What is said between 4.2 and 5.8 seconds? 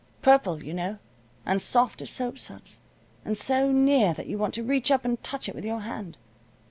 you want to reach up and touch it with